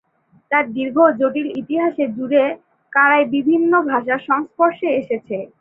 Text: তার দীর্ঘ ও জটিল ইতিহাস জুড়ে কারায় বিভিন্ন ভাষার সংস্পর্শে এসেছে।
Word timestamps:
তার 0.51 0.65
দীর্ঘ 0.75 0.95
ও 1.01 1.17
জটিল 1.19 1.47
ইতিহাস 1.61 1.95
জুড়ে 2.15 2.43
কারায় 2.93 3.25
বিভিন্ন 3.35 3.71
ভাষার 3.89 4.19
সংস্পর্শে 4.29 4.87
এসেছে। 5.01 5.37